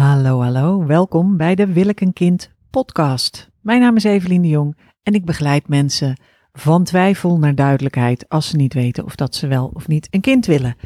[0.00, 0.86] Hallo, hallo.
[0.86, 3.50] Welkom bij de Wil ik een kind podcast.
[3.60, 6.20] Mijn naam is Evelien de Jong en ik begeleid mensen
[6.52, 10.20] van twijfel naar duidelijkheid als ze niet weten of dat ze wel of niet een
[10.20, 10.76] kind willen.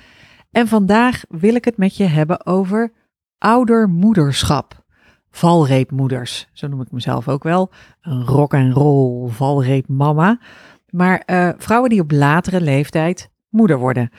[0.50, 2.92] En vandaag wil ik het met je hebben over
[3.38, 4.84] oudermoederschap.
[5.30, 7.70] Valreepmoeders, zo noem ik mezelf ook wel.
[8.00, 10.38] Een rock en roll valreepmama.
[10.90, 14.10] Maar uh, vrouwen die op latere leeftijd moeder worden.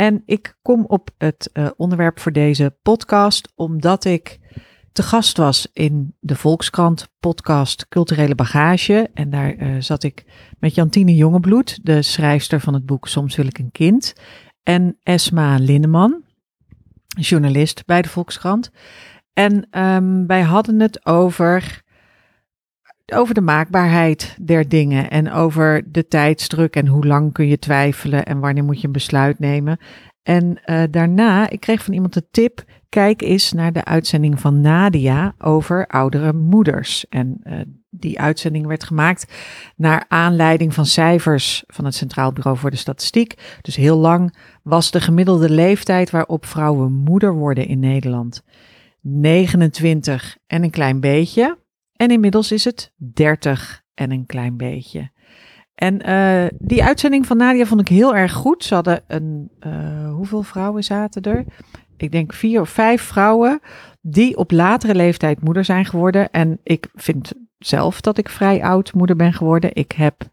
[0.00, 4.39] En ik kom op het uh, onderwerp voor deze podcast omdat ik
[4.92, 9.10] te gast was in de Volkskrant podcast Culturele Bagage.
[9.14, 10.24] En daar uh, zat ik
[10.58, 14.14] met Jantine Jongebloed, de schrijfster van het boek Soms wil ik een kind.
[14.62, 16.22] En Esma Linneman,
[17.06, 18.70] journalist bij de Volkskrant.
[19.32, 21.82] En um, wij hadden het over
[23.12, 28.24] over de maakbaarheid der dingen en over de tijdsdruk en hoe lang kun je twijfelen
[28.24, 29.78] en wanneer moet je een besluit nemen.
[30.22, 34.60] En uh, daarna, ik kreeg van iemand de tip, kijk eens naar de uitzending van
[34.60, 37.08] Nadia over oudere moeders.
[37.08, 39.32] En uh, die uitzending werd gemaakt
[39.76, 43.58] naar aanleiding van cijfers van het Centraal Bureau voor de Statistiek.
[43.62, 48.42] Dus heel lang was de gemiddelde leeftijd waarop vrouwen moeder worden in Nederland
[49.00, 51.58] 29 en een klein beetje.
[51.96, 55.10] En inmiddels is het 30 en een klein beetje.
[55.80, 58.64] En uh, die uitzending van Nadia vond ik heel erg goed.
[58.64, 61.44] Ze hadden een, uh, hoeveel vrouwen zaten er?
[61.96, 63.60] Ik denk vier of vijf vrouwen
[64.00, 66.30] die op latere leeftijd moeder zijn geworden.
[66.30, 69.70] En ik vind zelf dat ik vrij oud moeder ben geworden.
[69.74, 70.28] Ik heb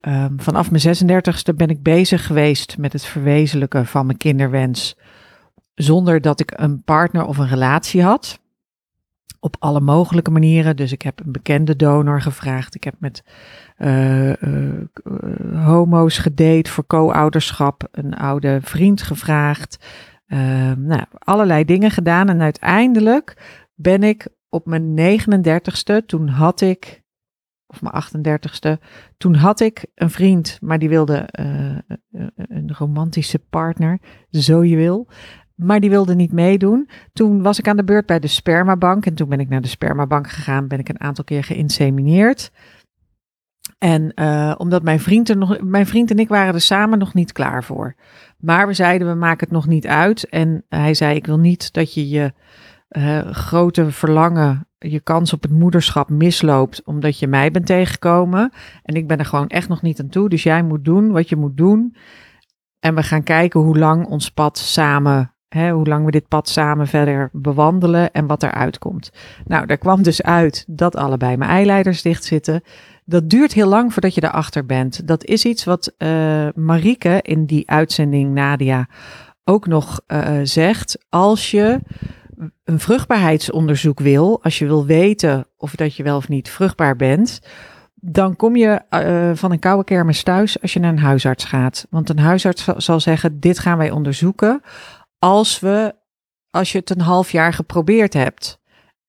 [0.00, 4.96] um, vanaf mijn 36ste ben ik bezig geweest met het verwezenlijken van mijn kinderwens.
[5.74, 8.38] Zonder dat ik een partner of een relatie had
[9.40, 10.76] op alle mogelijke manieren.
[10.76, 12.74] Dus ik heb een bekende donor gevraagd.
[12.74, 13.22] Ik heb met
[13.78, 17.88] uh, uh, homo's gedate voor co-ouderschap.
[17.90, 19.86] Een oude vriend gevraagd.
[20.76, 22.28] Nou, allerlei dingen gedaan.
[22.28, 23.36] En uiteindelijk
[23.74, 27.02] ben ik op mijn 39ste, toen had ik,
[27.66, 28.82] of mijn 38ste,
[29.16, 31.28] toen had ik een vriend, maar die wilde
[32.36, 33.98] een romantische partner,
[34.30, 35.08] zo je wil.
[35.54, 36.88] Maar die wilde niet meedoen.
[37.12, 39.06] Toen was ik aan de beurt bij de spermabank.
[39.06, 40.68] En toen ben ik naar de spermabank gegaan.
[40.68, 42.50] Ben ik een aantal keer geïnsemineerd.
[43.78, 47.14] En uh, omdat mijn vriend, er nog, mijn vriend en ik waren er samen nog
[47.14, 47.94] niet klaar voor.
[48.38, 50.28] Maar we zeiden, we maken het nog niet uit.
[50.28, 52.32] En hij zei, ik wil niet dat je je
[52.88, 56.84] uh, grote verlangen, je kans op het moederschap misloopt.
[56.84, 58.52] Omdat je mij bent tegengekomen.
[58.82, 60.28] En ik ben er gewoon echt nog niet aan toe.
[60.28, 61.96] Dus jij moet doen wat je moet doen.
[62.80, 66.48] En we gaan kijken hoe lang ons pad samen Hè, hoe lang we dit pad
[66.48, 69.12] samen verder bewandelen en wat eruit komt.
[69.44, 72.62] Nou, daar kwam dus uit dat allebei mijn eileiders dicht zitten.
[73.04, 75.06] Dat duurt heel lang voordat je erachter bent.
[75.06, 78.88] Dat is iets wat uh, Marieke in die uitzending Nadia
[79.44, 80.98] ook nog uh, zegt.
[81.08, 81.80] Als je
[82.64, 87.40] een vruchtbaarheidsonderzoek wil, als je wil weten of dat je wel of niet vruchtbaar bent,
[87.94, 91.86] dan kom je uh, van een koude kermis thuis als je naar een huisarts gaat.
[91.90, 94.60] Want een huisarts zal zeggen: dit gaan wij onderzoeken
[95.18, 95.94] als we,
[96.50, 98.58] als je het een half jaar geprobeerd hebt.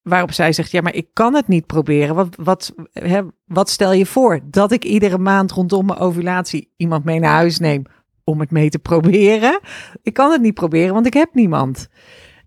[0.09, 2.15] Waarop zij zegt, ja, maar ik kan het niet proberen.
[2.15, 4.39] Wat, wat, hè, wat stel je voor?
[4.43, 7.83] Dat ik iedere maand rondom mijn ovulatie iemand mee naar huis neem
[8.23, 9.59] om het mee te proberen?
[10.01, 11.87] Ik kan het niet proberen, want ik heb niemand.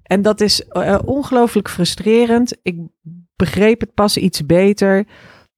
[0.03, 2.57] En dat is uh, ongelooflijk frustrerend.
[2.63, 2.77] Ik
[3.37, 5.07] begreep het pas iets beter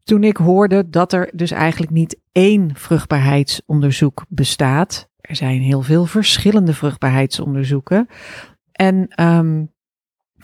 [0.04, 5.08] toen ik hoorde dat er dus eigenlijk niet één vruchtbaarheidsonderzoek bestaat.
[5.20, 8.08] Er zijn heel veel verschillende vruchtbaarheidsonderzoeken.
[8.72, 9.72] En um,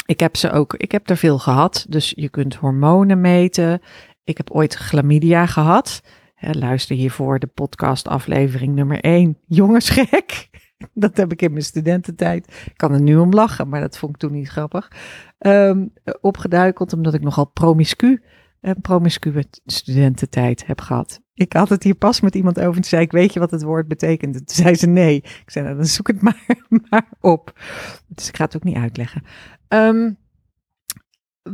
[0.07, 1.87] ik heb ze ook, ik heb er veel gehad.
[1.89, 3.81] Dus je kunt hormonen meten.
[4.25, 6.03] Ik heb ooit chlamydia gehad.
[6.41, 9.39] luister hiervoor de podcast aflevering nummer 1.
[9.47, 10.49] Jongensgek.
[10.95, 12.47] Dat heb ik in mijn studententijd.
[12.67, 14.91] Ik kan er nu om lachen, maar dat vond ik toen niet grappig.
[15.39, 18.23] Um, opgeduikeld omdat ik nogal promiscu
[18.61, 21.21] een promiscue studententijd heb gehad.
[21.37, 23.63] Ik had het hier pas met iemand over en zei ik, weet je wat het
[23.63, 24.33] woord betekent?
[24.35, 25.17] Toen zei ze nee.
[25.17, 27.61] Ik zei, nou, dan zoek het maar, maar op.
[28.09, 29.23] Dus ik ga het ook niet uitleggen.
[29.69, 30.19] Um,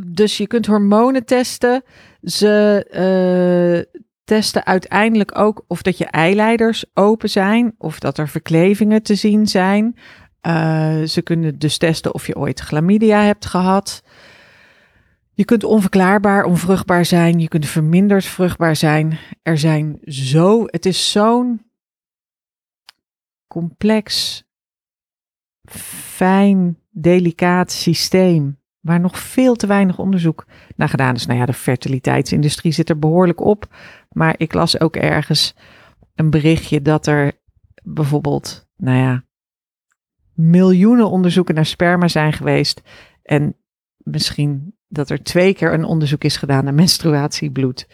[0.06, 1.82] dus je kunt hormonen testen.
[2.22, 2.86] Ze
[3.86, 9.14] uh, testen uiteindelijk ook of dat je eileiders open zijn, of dat er verklevingen te
[9.14, 9.96] zien zijn.
[10.46, 14.02] Uh, ze kunnen dus testen of je ooit chlamydia hebt gehad.
[15.34, 19.18] Je kunt onverklaarbaar onvruchtbaar zijn, je kunt verminderd vruchtbaar zijn.
[19.42, 21.62] Er zijn zo, het is zo'n
[23.46, 24.42] complex,
[25.70, 30.46] fijn, delicaat systeem waar nog veel te weinig onderzoek
[30.76, 31.26] naar gedaan is.
[31.26, 33.74] Nou ja, de fertiliteitsindustrie zit er behoorlijk op,
[34.10, 35.54] maar ik las ook ergens
[36.14, 37.32] een berichtje dat er
[37.82, 39.24] bijvoorbeeld, nou ja,
[40.34, 42.82] miljoenen onderzoeken naar sperma zijn geweest
[43.22, 43.56] en
[43.96, 47.86] misschien dat er twee keer een onderzoek is gedaan naar menstruatiebloed.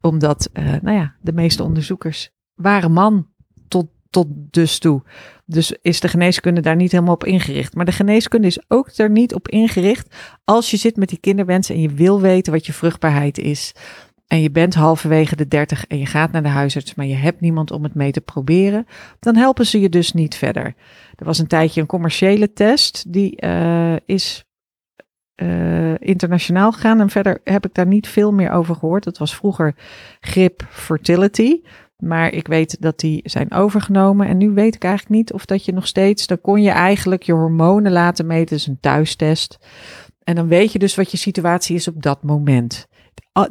[0.00, 3.26] Omdat, uh, nou ja, de meeste onderzoekers waren man
[3.68, 5.02] tot, tot dus toe.
[5.46, 7.74] Dus is de geneeskunde daar niet helemaal op ingericht.
[7.74, 11.70] Maar de geneeskunde is ook er niet op ingericht als je zit met die kinderwens
[11.70, 13.74] en je wil weten wat je vruchtbaarheid is.
[14.26, 17.40] En je bent halverwege de 30 en je gaat naar de huisarts, maar je hebt
[17.40, 18.86] niemand om het mee te proberen,
[19.20, 20.74] dan helpen ze je dus niet verder.
[21.14, 24.44] Er was een tijdje een commerciële test, die uh, is
[25.42, 27.00] uh, internationaal gegaan.
[27.00, 29.04] En verder heb ik daar niet veel meer over gehoord.
[29.04, 29.74] Dat was vroeger
[30.20, 31.60] Grip Fertility.
[31.96, 34.26] Maar ik weet dat die zijn overgenomen.
[34.26, 36.26] En nu weet ik eigenlijk niet of dat je nog steeds.
[36.26, 38.56] Dan kon je eigenlijk je hormonen laten meten.
[38.56, 39.58] Dus een thuistest.
[40.24, 42.86] En dan weet je dus wat je situatie is op dat moment.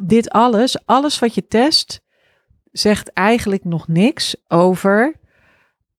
[0.02, 2.00] Dit alles, alles wat je test,
[2.72, 5.20] zegt eigenlijk nog niks over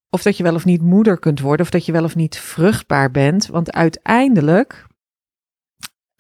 [0.10, 1.66] of dat je wel of niet moeder kunt worden.
[1.66, 3.48] Of dat je wel of niet vruchtbaar bent.
[3.48, 4.86] Want uiteindelijk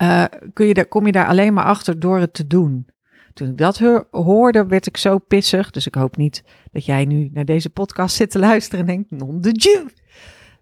[0.03, 0.23] uh,
[0.53, 2.87] kun je kom je daar alleen maar achter door het te doen.
[3.33, 5.71] Toen ik dat hoorde, werd ik zo pissig.
[5.71, 9.11] Dus ik hoop niet dat jij nu naar deze podcast zit te luisteren en denkt,
[9.11, 9.85] non de Dieu.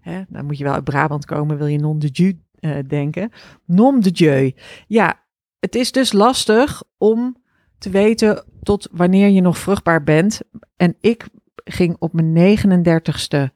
[0.01, 3.31] Hè, dan moet je wel uit Brabant komen, wil je non de Dieu uh, denken.
[3.65, 4.53] Non de Dieu.
[4.87, 5.19] Ja,
[5.59, 7.37] het is dus lastig om
[7.77, 10.41] te weten tot wanneer je nog vruchtbaar bent.
[10.75, 13.53] En ik ging op mijn 39ste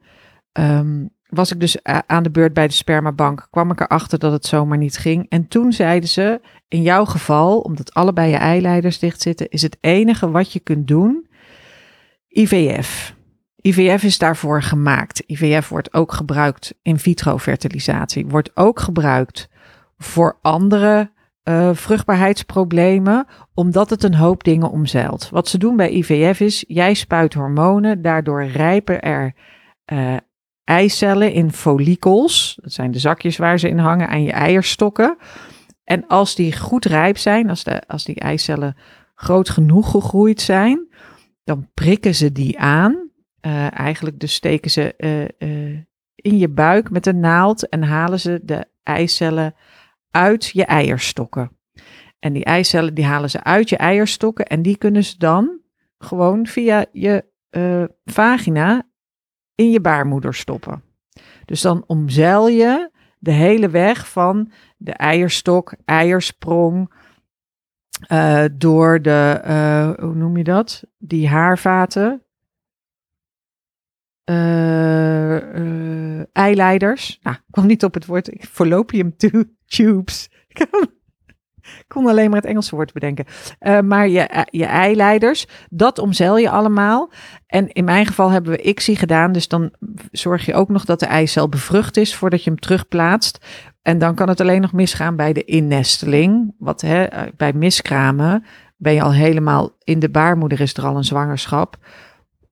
[0.52, 4.46] um, was ik dus aan de beurt bij de spermabank, kwam ik erachter dat het
[4.46, 5.26] zomaar niet ging.
[5.28, 9.76] En toen zeiden ze, in jouw geval, omdat allebei je eileiders dicht zitten, is het
[9.80, 11.26] enige wat je kunt doen
[12.28, 13.14] IVF.
[13.60, 15.22] IVF is daarvoor gemaakt.
[15.26, 19.48] IVF wordt ook gebruikt in vitro fertilisatie, wordt ook gebruikt
[19.98, 21.10] voor andere
[21.48, 25.28] uh, vruchtbaarheidsproblemen, omdat het een hoop dingen omzeilt.
[25.30, 29.34] Wat ze doen bij IVF is, jij spuit hormonen, daardoor rijpen er
[29.92, 30.16] uh,
[30.66, 32.58] eicellen in follicels.
[32.62, 35.16] Dat zijn de zakjes waar ze in hangen aan je eierstokken.
[35.84, 38.76] En als die goed rijp zijn, als, de, als die eicellen
[39.14, 40.88] groot genoeg gegroeid zijn,
[41.44, 43.10] dan prikken ze die aan.
[43.40, 45.80] Uh, eigenlijk dus steken ze uh, uh,
[46.14, 49.54] in je buik met een naald en halen ze de eicellen
[50.10, 51.50] uit je eierstokken.
[52.18, 55.60] En die eicellen die halen ze uit je eierstokken en die kunnen ze dan
[55.98, 57.24] gewoon via je
[58.04, 58.86] vagina
[59.56, 60.82] in je baarmoeder stoppen.
[61.44, 66.92] Dus dan omzeil je de hele weg van de eierstok, eiersprong,
[68.12, 70.84] uh, door de, uh, hoe noem je dat?
[70.98, 72.20] Die haarvaten.
[74.30, 77.18] Uh, eileiders.
[77.22, 78.30] Nou, ik kwam niet op het woord.
[78.40, 79.16] Fallopium
[79.66, 80.28] tubes.
[81.88, 83.24] kon alleen maar het Engelse woord bedenken.
[83.60, 87.10] Uh, maar je, eh, je eileiders, dat omzeil je allemaal.
[87.46, 89.32] En in mijn geval hebben we ICSI gedaan.
[89.32, 89.70] Dus dan
[90.10, 93.46] zorg je ook nog dat de eicel bevrucht is voordat je hem terugplaatst.
[93.82, 96.54] En dan kan het alleen nog misgaan bij de innesteling.
[96.58, 98.44] Wat hè, eh, bij miskramen
[98.76, 101.76] ben je al helemaal in de baarmoeder is er al een zwangerschap.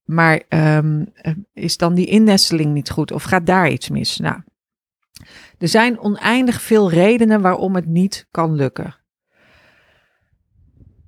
[0.04, 1.12] Maar um,
[1.52, 4.18] is dan die innesteling niet goed of gaat daar iets mis?
[4.18, 4.36] Nou,
[5.58, 8.94] er zijn oneindig veel redenen waarom het niet kan lukken.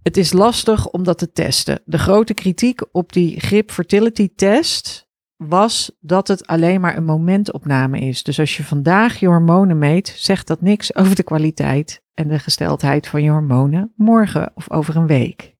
[0.07, 1.81] Het is lastig om dat te testen.
[1.85, 8.01] De grote kritiek op die grip fertility test was dat het alleen maar een momentopname
[8.01, 8.23] is.
[8.23, 12.39] Dus als je vandaag je hormonen meet, zegt dat niks over de kwaliteit en de
[12.39, 15.55] gesteldheid van je hormonen morgen of over een week.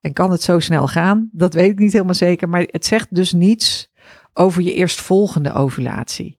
[0.00, 1.28] En kan het zo snel gaan?
[1.32, 3.90] Dat weet ik niet helemaal zeker, maar het zegt dus niets
[4.32, 6.38] over je eerstvolgende ovulatie.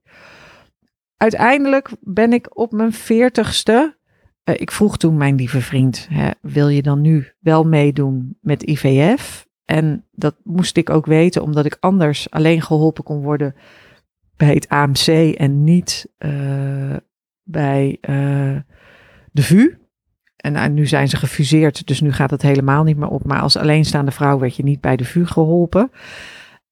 [1.17, 3.99] Uiteindelijk ben ik op mijn veertigste
[4.43, 8.63] uh, ik vroeg toen mijn lieve vriend, hè, wil je dan nu wel meedoen met
[8.63, 9.49] IVF?
[9.65, 13.55] En dat moest ik ook weten, omdat ik anders alleen geholpen kon worden
[14.35, 16.95] bij het AMC en niet uh,
[17.43, 18.57] bij uh,
[19.31, 19.75] de VU.
[20.35, 23.23] En nu zijn ze gefuseerd, dus nu gaat het helemaal niet meer op.
[23.23, 25.91] Maar als alleenstaande vrouw werd je niet bij de VU geholpen.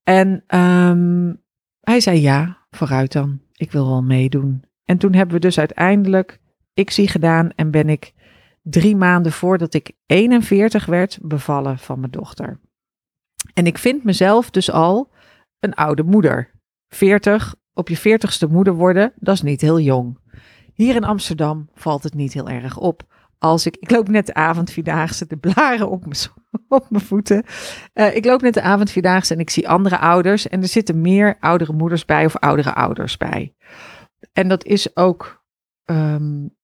[0.03, 1.41] En um,
[1.81, 3.41] hij zei ja, vooruit dan.
[3.53, 4.63] Ik wil wel meedoen.
[4.85, 6.39] En toen hebben we dus uiteindelijk
[6.79, 8.13] ik zie gedaan en ben ik
[8.61, 12.59] drie maanden voordat ik 41 werd bevallen van mijn dochter.
[13.53, 15.11] En ik vind mezelf dus al
[15.59, 16.51] een oude moeder.
[16.87, 20.17] 40, op je 40ste moeder worden, dat is niet heel jong.
[20.73, 23.03] Hier in Amsterdam valt het niet heel erg op.
[23.37, 26.19] Als ik, ik loop net de avondvierdaagse, de blaren op mijn,
[26.79, 27.43] op mijn voeten.
[27.93, 30.47] Uh, ik loop net de avondvierdaagse en ik zie andere ouders.
[30.47, 33.53] En er zitten meer oudere moeders bij of oudere ouders bij.
[34.33, 35.43] En dat is ook
[35.85, 36.57] um,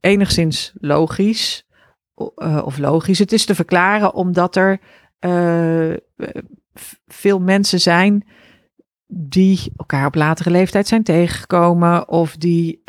[0.00, 1.66] enigszins logisch.
[2.36, 3.18] Uh, of logisch.
[3.18, 4.80] Het is te verklaren omdat er
[5.20, 5.94] uh,
[7.06, 8.26] veel mensen zijn
[9.06, 12.82] die elkaar op latere leeftijd zijn tegengekomen of die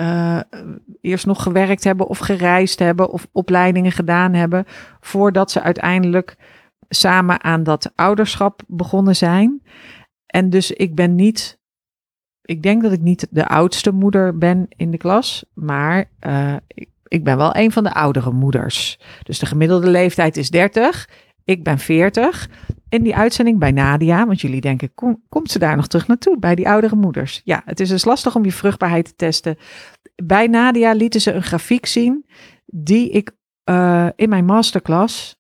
[1.01, 4.66] eerst nog gewerkt hebben of gereisd hebben of opleidingen gedaan hebben
[5.00, 6.36] voordat ze uiteindelijk
[6.89, 9.62] samen aan dat ouderschap begonnen zijn.
[10.25, 11.60] En dus ik ben niet,
[12.42, 16.12] ik denk dat ik niet de oudste moeder ben in de klas, maar
[16.68, 19.00] ik, ik ben wel een van de oudere moeders.
[19.24, 21.10] Dus de gemiddelde leeftijd is 30.
[21.44, 22.50] Ik ben 40.
[22.89, 24.94] In die uitzending bij Nadia, want jullie denken,
[25.30, 27.42] komt ze daar nog terug naartoe bij die oudere moeders?
[27.44, 29.58] Ja, het is dus lastig om je vruchtbaarheid te testen.
[30.24, 32.25] Bij Nadia lieten ze een grafiek zien
[32.66, 33.32] die ik
[33.70, 35.39] uh, in mijn masterclass,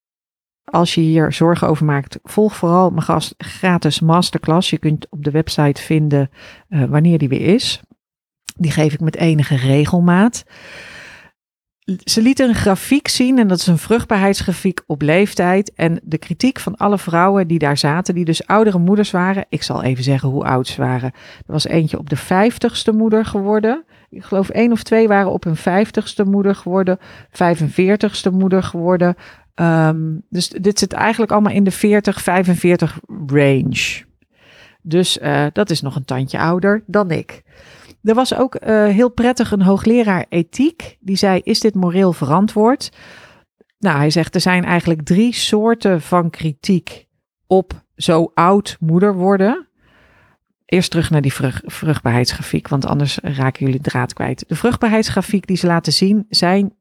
[0.63, 4.69] als je hier zorgen over maakt, volg vooral mijn gratis masterclass.
[4.69, 6.29] Je kunt op de website vinden
[6.69, 7.81] uh, wanneer die weer is.
[8.57, 10.43] Die geef ik met enige regelmaat
[12.03, 15.73] ze lieten een grafiek zien en dat is een vruchtbaarheidsgrafiek op leeftijd.
[15.73, 19.45] En de kritiek van alle vrouwen die daar zaten, die dus oudere moeders waren.
[19.49, 21.11] Ik zal even zeggen hoe oud ze waren.
[21.37, 23.83] Er was eentje op de vijftigste moeder geworden.
[24.09, 26.99] Ik geloof één of twee waren op hun vijftigste moeder geworden.
[27.29, 29.15] 45ste moeder geworden.
[29.55, 34.03] Um, dus dit zit eigenlijk allemaal in de 40, 45 range.
[34.81, 37.43] Dus uh, dat is nog een tandje ouder dan ik.
[38.03, 40.97] Er was ook uh, heel prettig een hoogleraar ethiek.
[40.99, 42.91] Die zei: Is dit moreel verantwoord?
[43.79, 47.07] Nou, hij zegt: Er zijn eigenlijk drie soorten van kritiek
[47.47, 49.67] op zo oud moeder worden.
[50.65, 54.43] Eerst terug naar die vruchtbaarheidsgrafiek, want anders raken jullie draad kwijt.
[54.47, 56.75] De vruchtbaarheidsgrafiek die ze laten zien zijn,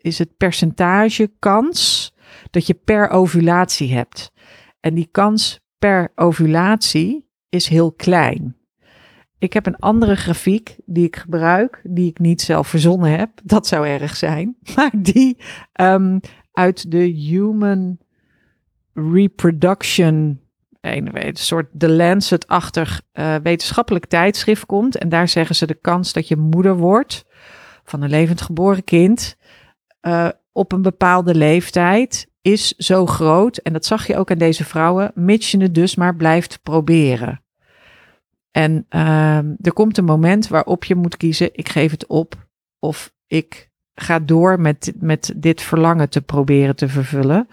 [0.00, 2.12] is het percentage kans
[2.50, 4.32] dat je per ovulatie hebt.
[4.80, 8.56] En die kans per ovulatie is heel klein.
[9.38, 13.30] Ik heb een andere grafiek die ik gebruik, die ik niet zelf verzonnen heb.
[13.44, 14.56] Dat zou erg zijn.
[14.76, 15.36] Maar die
[15.80, 16.20] um,
[16.52, 17.98] uit de Human
[18.94, 20.40] Reproduction,
[20.80, 24.98] een, soort The Lancet-achtig uh, wetenschappelijk tijdschrift komt.
[24.98, 27.24] En daar zeggen ze de kans dat je moeder wordt
[27.84, 29.36] van een levend geboren kind
[30.02, 33.56] uh, op een bepaalde leeftijd is zo groot.
[33.56, 37.44] En dat zag je ook aan deze vrouwen, mits je het dus maar blijft proberen.
[38.56, 42.48] En uh, er komt een moment waarop je moet kiezen: ik geef het op
[42.78, 47.48] of ik ga door met, met dit verlangen te proberen te vervullen.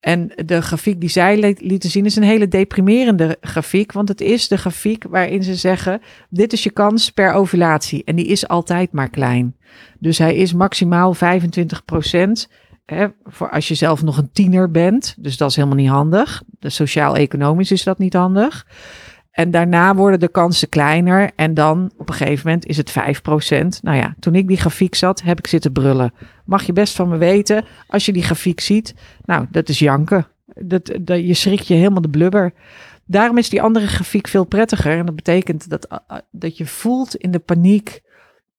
[0.00, 4.48] En de grafiek die zij lieten zien is een hele deprimerende grafiek, want het is
[4.48, 8.92] de grafiek waarin ze zeggen: dit is je kans per ovulatie en die is altijd
[8.92, 9.56] maar klein.
[9.98, 12.48] Dus hij is maximaal 25 procent.
[13.24, 16.42] voor als je zelf nog een tiener bent, dus dat is helemaal niet handig.
[16.60, 18.66] Sociaal-economisch is dat niet handig.
[19.38, 21.30] En daarna worden de kansen kleiner.
[21.36, 22.94] En dan op een gegeven moment is het 5%.
[23.82, 26.12] Nou ja, toen ik die grafiek zat, heb ik zitten brullen.
[26.44, 28.94] Mag je best van me weten, als je die grafiek ziet.
[29.24, 30.26] Nou, dat is janken.
[30.44, 32.52] Dat, dat, je schrikt je helemaal de blubber.
[33.04, 34.98] Daarom is die andere grafiek veel prettiger.
[34.98, 38.00] En dat betekent dat, uh, uh, dat je voelt in de paniek.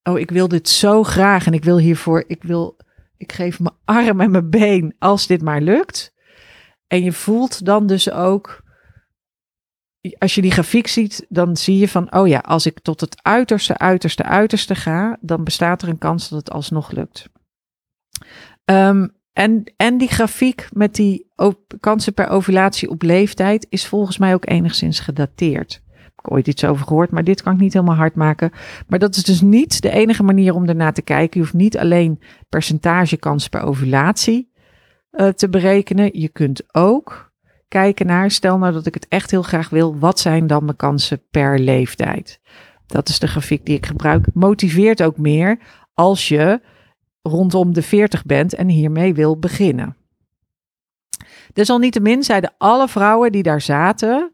[0.03, 1.45] Oh, ik wil dit zo graag.
[1.45, 2.77] En ik wil hiervoor, ik wil,
[3.17, 6.13] ik geef mijn arm en mijn been als dit maar lukt.
[6.87, 8.67] En je voelt dan dus ook
[10.17, 13.23] als je die grafiek ziet, dan zie je van, oh ja, als ik tot het
[13.23, 17.29] uiterste, uiterste, uiterste ga, dan bestaat er een kans dat het alsnog lukt.
[18.65, 21.31] Um, en, en die grafiek met die
[21.79, 25.81] kansen per ovulatie op leeftijd is volgens mij ook enigszins gedateerd.
[25.91, 28.51] Heb ik ooit iets over gehoord, maar dit kan ik niet helemaal hard maken.
[28.87, 31.39] Maar dat is dus niet de enige manier om ernaar te kijken.
[31.39, 34.51] Je hoeft niet alleen percentage kans per ovulatie
[35.11, 36.19] uh, te berekenen.
[36.19, 37.28] Je kunt ook
[37.69, 40.77] kijken naar, stel nou dat ik het echt heel graag wil, wat zijn dan mijn
[40.77, 42.39] kansen per leeftijd?
[42.85, 44.25] Dat is de grafiek die ik gebruik.
[44.33, 45.59] Motiveert ook meer
[45.93, 46.61] als je
[47.21, 49.95] rondom de 40 bent en hiermee wil beginnen.
[51.53, 54.33] Desalniettemin zeiden alle vrouwen die daar zaten,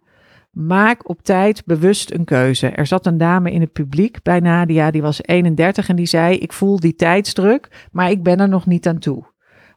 [0.51, 2.67] maak op tijd bewust een keuze.
[2.67, 6.37] Er zat een dame in het publiek bij Nadia, die was 31 en die zei,
[6.37, 9.23] ik voel die tijdsdruk, maar ik ben er nog niet aan toe.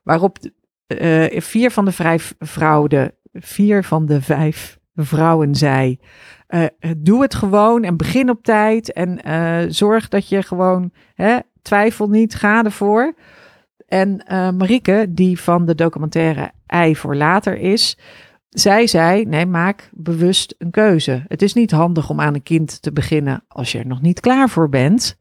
[0.03, 0.39] Waarop
[0.87, 5.99] uh, vier van de vijf vrouwen vier van de vijf vrouwen zei.
[6.49, 6.65] Uh,
[6.97, 8.93] doe het gewoon en begin op tijd.
[8.93, 13.15] En uh, zorg dat je gewoon, hè, twijfel niet, ga ervoor.
[13.87, 17.99] En uh, Marieke, die van de documentaire Ei voor Later is,
[18.49, 21.25] zij zei: Nee, maak bewust een keuze.
[21.29, 24.21] Het is niet handig om aan een kind te beginnen als je er nog niet
[24.21, 25.19] klaar voor bent.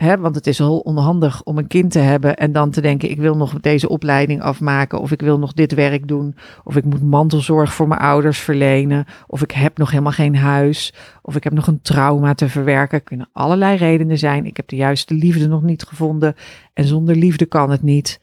[0.00, 3.10] Hè, want het is heel onhandig om een kind te hebben en dan te denken:
[3.10, 6.84] ik wil nog deze opleiding afmaken, of ik wil nog dit werk doen, of ik
[6.84, 11.44] moet mantelzorg voor mijn ouders verlenen, of ik heb nog helemaal geen huis, of ik
[11.44, 12.98] heb nog een trauma te verwerken.
[12.98, 14.46] Er kunnen allerlei redenen zijn.
[14.46, 16.34] Ik heb de juiste liefde nog niet gevonden
[16.74, 18.20] en zonder liefde kan het niet.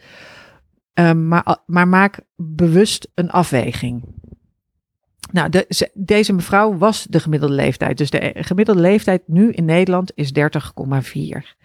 [0.94, 4.04] Um, maar, maar maak bewust een afweging.
[5.32, 7.98] Nou, de, deze mevrouw was de gemiddelde leeftijd.
[7.98, 11.56] Dus de gemiddelde leeftijd nu in Nederland is 30,4.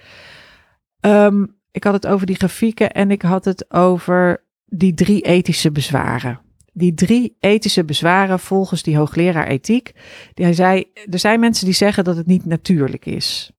[1.01, 5.73] Ehm, ik had het over die grafieken en ik had het over die drie ethische
[5.73, 6.41] bezwaren.
[6.73, 9.93] Die drie ethische bezwaren volgens die hoogleraar ethiek.
[10.35, 13.53] Die hij zei, er zijn mensen die zeggen dat het niet natuurlijk is.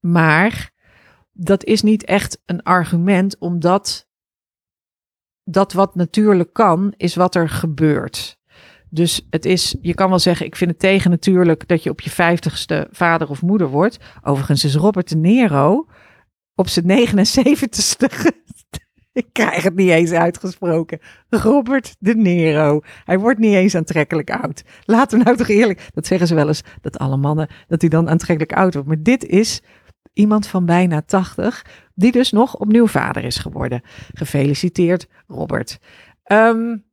[0.00, 0.70] Maar
[1.32, 4.08] dat is niet echt een argument, omdat
[5.44, 8.38] dat wat natuurlijk kan, is wat er gebeurt.
[8.94, 12.00] Dus het is, je kan wel zeggen, ik vind het tegen natuurlijk dat je op
[12.00, 13.98] je vijftigste vader of moeder wordt.
[14.22, 15.86] Overigens is Robert de Nero
[16.54, 18.06] op zijn 79ste.
[19.12, 20.98] ik krijg het niet eens uitgesproken.
[21.28, 22.80] Robert de Nero.
[23.04, 24.64] Hij wordt niet eens aantrekkelijk oud.
[24.84, 25.88] Laten we nou toch eerlijk.
[25.94, 28.88] Dat zeggen ze wel eens, dat alle mannen, dat hij dan aantrekkelijk oud wordt.
[28.88, 29.62] Maar dit is
[30.12, 33.82] iemand van bijna 80, die dus nog opnieuw vader is geworden.
[34.12, 35.78] Gefeliciteerd, Robert.
[36.26, 36.84] Um,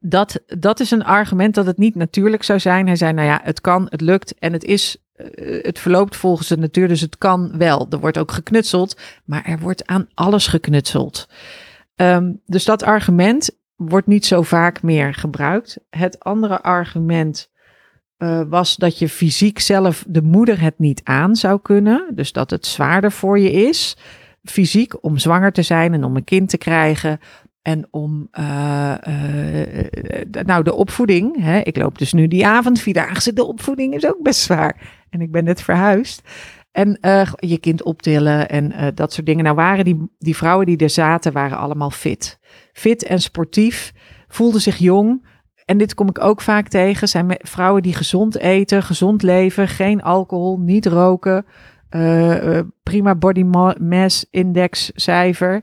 [0.00, 2.86] dat, dat is een argument dat het niet natuurlijk zou zijn.
[2.86, 6.48] Hij zei, nou ja, het kan, het lukt en het is, uh, het verloopt volgens
[6.48, 7.86] de natuur, dus het kan wel.
[7.90, 11.28] Er wordt ook geknutseld, maar er wordt aan alles geknutseld.
[11.96, 15.78] Um, dus dat argument wordt niet zo vaak meer gebruikt.
[15.90, 17.50] Het andere argument
[18.18, 22.06] uh, was dat je fysiek zelf de moeder het niet aan zou kunnen.
[22.14, 23.96] Dus dat het zwaarder voor je is,
[24.44, 27.20] fysiek, om zwanger te zijn en om een kind te krijgen.
[27.62, 29.84] En om uh, uh,
[30.44, 31.42] nou, de opvoeding.
[31.42, 33.32] Hè, ik loop dus nu die avond vierdaagse.
[33.32, 35.04] De opvoeding is ook best zwaar.
[35.10, 36.22] En ik ben net verhuisd.
[36.72, 36.98] En
[37.36, 39.44] je kind optillen en dat soort dingen.
[39.44, 42.38] Nou waren die, die vrouwen die er zaten, waren allemaal fit.
[42.72, 43.92] Fit en sportief.
[44.28, 45.26] Voelden zich jong.
[45.64, 47.08] En dit kom ik ook vaak tegen.
[47.08, 51.44] Zijn vrouwen die gezond eten, gezond leven, geen alcohol, niet roken.
[52.82, 53.44] prima body
[53.78, 55.62] mass index cijfer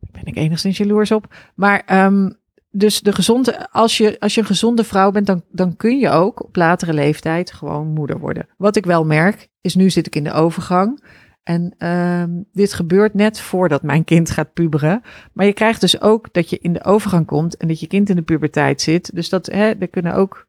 [0.00, 1.34] ben ik enigszins jaloers op.
[1.54, 2.38] Maar um,
[2.78, 6.10] dus de gezonde, als je, als je een gezonde vrouw bent, dan, dan kun je
[6.10, 8.48] ook op latere leeftijd gewoon moeder worden.
[8.56, 11.04] Wat ik wel merk, is nu zit ik in de overgang.
[11.42, 15.02] En um, dit gebeurt net voordat mijn kind gaat puberen.
[15.32, 18.08] Maar je krijgt dus ook dat je in de overgang komt en dat je kind
[18.08, 19.14] in de puberteit zit.
[19.14, 20.46] Dus dat hè, er kunnen ook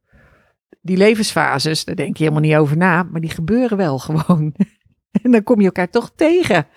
[0.81, 4.53] die levensfases, daar denk je helemaal niet over na, maar die gebeuren wel gewoon.
[5.23, 6.67] en dan kom je elkaar toch tegen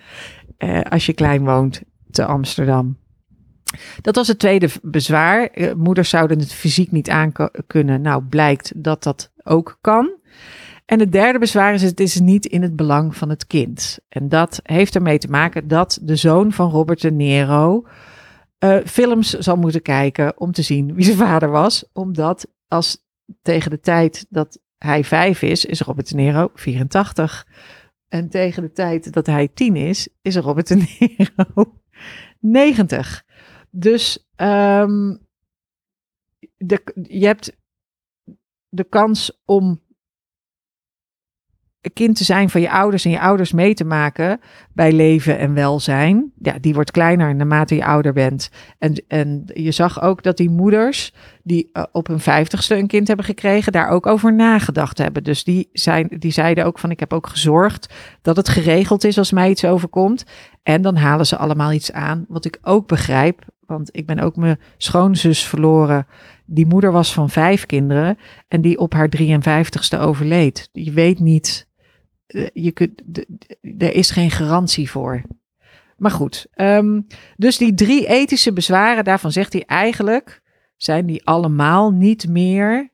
[0.57, 1.81] uh, als je klein woont
[2.11, 2.97] te Amsterdam.
[4.01, 5.45] Dat was het tweede bezwaar.
[5.45, 7.31] Eh, moeders zouden het fysiek niet aan
[7.67, 8.01] kunnen.
[8.01, 10.19] Nou, blijkt dat dat ook kan.
[10.85, 13.99] En het derde bezwaar is: het is niet in het belang van het kind.
[14.09, 17.85] En dat heeft ermee te maken dat de zoon van Robert de Nero
[18.63, 21.85] uh, films zal moeten kijken om te zien wie zijn vader was.
[21.93, 22.97] Omdat als
[23.41, 27.47] tegen de tijd dat hij vijf is, is Robert de Nero 84.
[28.07, 31.80] En tegen de tijd dat hij tien is, is Robert de Nero
[32.41, 33.25] 90.
[33.69, 35.27] Dus um,
[36.57, 37.57] de, je hebt
[38.69, 39.81] de kans om
[41.81, 44.39] een kind te zijn van je ouders en je ouders mee te maken
[44.73, 46.31] bij leven en welzijn.
[46.41, 48.49] Ja, die wordt kleiner naarmate je ouder bent.
[48.77, 53.07] En, en je zag ook dat die moeders die uh, op hun vijftigste een kind
[53.07, 55.23] hebben gekregen, daar ook over nagedacht hebben.
[55.23, 59.17] Dus die, zijn, die zeiden ook van ik heb ook gezorgd dat het geregeld is
[59.17, 60.25] als mij iets overkomt.
[60.63, 63.45] En dan halen ze allemaal iets aan, wat ik ook begrijp.
[63.65, 66.07] Want ik ben ook mijn schoonzus verloren.
[66.45, 70.69] Die moeder was van vijf kinderen en die op haar 53ste overleed.
[70.71, 71.69] Je weet niet
[72.31, 73.01] eh, je kunt,
[73.77, 75.21] er is geen garantie voor.
[75.97, 80.41] Maar goed, um, dus die drie ethische bezwaren, daarvan zegt hij eigenlijk,
[80.77, 82.89] zijn die allemaal niet meer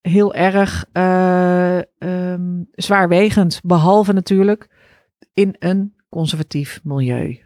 [0.00, 3.60] heel erg uh, um, zwaarwegend.
[3.64, 4.68] Behalve natuurlijk
[5.34, 7.42] in een conservatief milieu.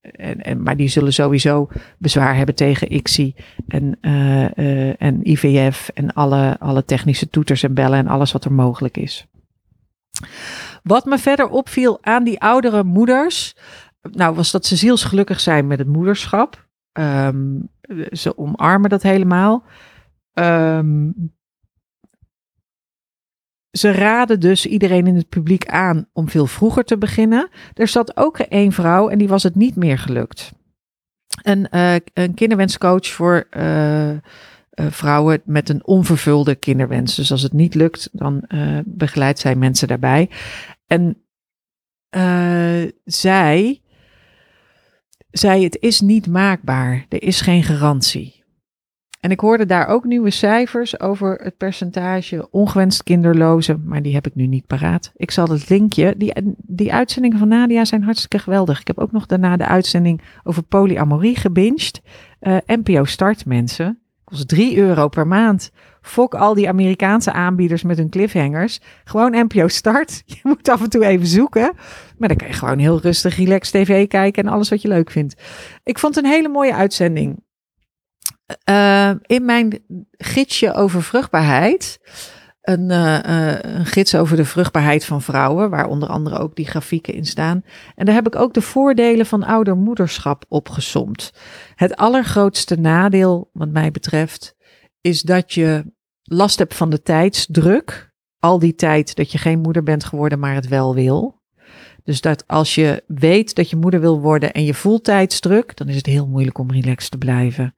[0.00, 3.34] En, en, maar die zullen sowieso bezwaar hebben tegen ICSI
[3.68, 8.44] en, uh, uh, en IVF en alle, alle technische toeters en bellen en alles wat
[8.44, 9.26] er mogelijk is.
[10.82, 13.56] Wat me verder opviel aan die oudere moeders,
[14.02, 16.68] nou, was dat ze zielsgelukkig zijn met het moederschap.
[16.92, 17.68] Um,
[18.12, 19.64] ze omarmen dat helemaal.
[20.34, 21.14] Um,
[23.70, 27.48] ze raden dus iedereen in het publiek aan om veel vroeger te beginnen.
[27.74, 30.52] Er zat ook één vrouw en die was het niet meer gelukt.
[31.42, 34.18] Een, uh, een kinderwenscoach voor uh, uh,
[34.74, 37.14] vrouwen met een onvervulde kinderwens.
[37.14, 38.44] Dus als het niet lukt, dan
[38.84, 40.30] begeleidt zij mensen daarbij.
[40.86, 41.16] En
[43.04, 43.80] zij
[45.30, 47.06] zei: Het is niet maakbaar.
[47.08, 48.39] Er is geen garantie.
[49.20, 54.26] En ik hoorde daar ook nieuwe cijfers over het percentage ongewenst kinderlozen, maar die heb
[54.26, 55.12] ik nu niet paraat.
[55.16, 58.80] Ik zal het linkje, die, die uitzendingen van Nadia zijn hartstikke geweldig.
[58.80, 62.00] Ik heb ook nog daarna de uitzending over polyamorie gebinged.
[62.40, 65.70] Uh, NPO Start mensen Kost 3 euro per maand.
[66.02, 68.80] Fok al die Amerikaanse aanbieders met hun cliffhangers.
[69.04, 70.22] Gewoon NPO Start.
[70.26, 71.72] Je moet af en toe even zoeken.
[72.18, 75.10] Maar dan kan je gewoon heel rustig, relaxed tv kijken en alles wat je leuk
[75.10, 75.42] vindt.
[75.84, 77.42] Ik vond een hele mooie uitzending.
[78.70, 79.78] Uh, in mijn
[80.18, 81.98] gidsje over vruchtbaarheid
[82.62, 83.18] een, uh,
[83.60, 87.64] een, gids over de vruchtbaarheid van vrouwen, waar onder andere ook die grafieken in staan.
[87.94, 91.32] En daar heb ik ook de voordelen van oudermoederschap opgesomd.
[91.74, 94.54] Het allergrootste nadeel, wat mij betreft,
[95.00, 98.08] is dat je last hebt van de tijdsdruk.
[98.38, 101.40] Al die tijd dat je geen moeder bent geworden, maar het wel wil.
[102.04, 105.88] Dus dat als je weet dat je moeder wil worden en je voelt tijdsdruk, dan
[105.88, 107.74] is het heel moeilijk om relaxed te blijven.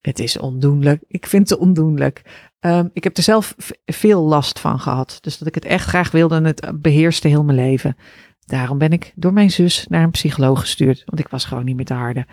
[0.00, 1.02] Het is ondoenlijk.
[1.08, 2.46] Ik vind het ondoenlijk.
[2.60, 5.18] Um, ik heb er zelf veel last van gehad.
[5.20, 7.96] Dus dat ik het echt graag wilde en het beheerste heel mijn leven.
[8.44, 11.02] Daarom ben ik door mijn zus naar een psycholoog gestuurd.
[11.06, 12.26] Want ik was gewoon niet meer te harde.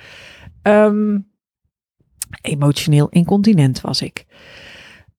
[0.64, 1.28] Um,
[2.42, 4.26] emotioneel incontinent was ik.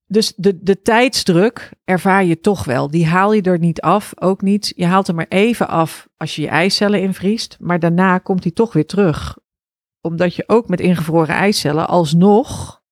[0.07, 2.91] Dus de, de tijdsdruk ervaar je toch wel.
[2.91, 4.13] Die haal je er niet af.
[4.15, 4.73] Ook niet.
[4.77, 7.57] Je haalt hem maar even af als je je eicellen invriest.
[7.61, 9.39] Maar daarna komt hij toch weer terug.
[10.07, 12.83] Omdat je ook met ingevroren eicellen alsnog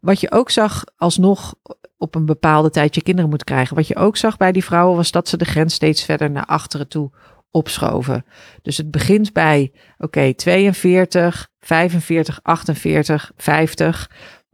[0.00, 1.54] wat je ook zag alsnog
[1.96, 3.76] op een bepaalde tijd je kinderen moet krijgen.
[3.76, 6.46] Wat je ook zag bij die vrouwen was dat ze de grens steeds verder naar
[6.46, 7.10] achteren toe
[7.50, 8.24] opschoven.
[8.62, 14.10] Dus het begint bij, oké, 42, 45, 48, 50.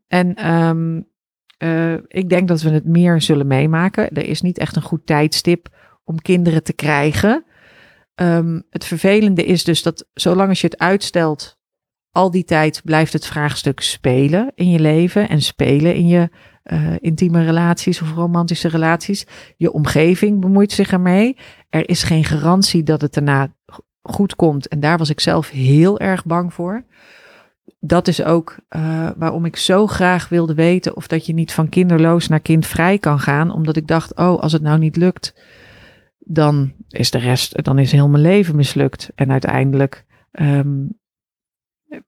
[0.06, 1.08] En um,
[1.58, 4.10] uh, ik denk dat we het meer zullen meemaken.
[4.10, 5.68] Er is niet echt een goed tijdstip
[6.04, 7.44] om kinderen te krijgen.
[8.14, 11.58] Um, het vervelende is dus dat zolang als je het uitstelt,
[12.14, 16.30] al die tijd blijft het vraagstuk spelen in je leven en spelen in je
[16.64, 19.26] uh, intieme relaties of romantische relaties.
[19.56, 21.36] Je omgeving bemoeit zich ermee.
[21.68, 23.54] Er is geen garantie dat het daarna
[24.02, 24.68] goed komt.
[24.68, 26.84] En daar was ik zelf heel erg bang voor.
[27.80, 31.68] Dat is ook uh, waarom ik zo graag wilde weten of dat je niet van
[31.68, 33.50] kinderloos naar kindvrij kan gaan.
[33.50, 35.34] Omdat ik dacht, oh, als het nou niet lukt,
[36.18, 39.10] dan is de rest, dan is heel mijn leven mislukt.
[39.14, 41.02] En uiteindelijk um,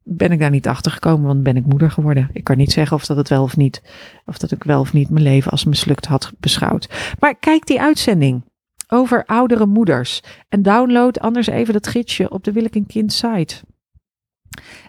[0.02, 2.30] ben ik daar niet achter gekomen, want ben ik moeder geworden.
[2.32, 3.82] Ik kan niet zeggen of dat het wel of niet,
[4.24, 7.14] of dat ik wel of niet mijn leven als mislukt had beschouwd.
[7.18, 8.44] Maar kijk die uitzending
[8.88, 13.12] over oudere moeders en download anders even dat gidsje op de Wil ik een kind
[13.12, 13.62] site.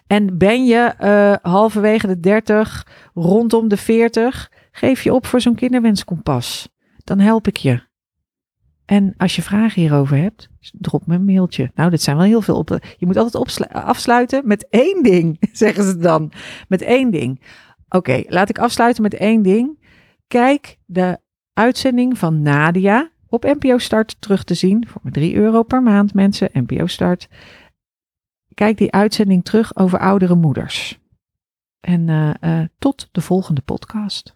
[0.06, 5.54] En ben je uh, halverwege de 30, rondom de 40, geef je op voor zo'n
[5.54, 6.68] kinderwenskompas.
[7.04, 7.87] Dan help ik je.
[8.88, 11.70] En als je vragen hierover hebt, drop me een mailtje.
[11.74, 12.78] Nou, dit zijn wel heel veel op.
[12.96, 16.32] Je moet altijd afsluiten met één ding, zeggen ze dan.
[16.68, 17.42] Met één ding.
[17.88, 19.86] Oké, laat ik afsluiten met één ding.
[20.26, 21.18] Kijk de
[21.52, 24.88] uitzending van Nadia op NPO Start terug te zien.
[24.88, 26.50] Voor maar 3 euro per maand, mensen.
[26.52, 27.28] NPO Start.
[28.54, 30.98] Kijk die uitzending terug over oudere moeders.
[31.80, 34.34] En uh, uh, tot de volgende podcast.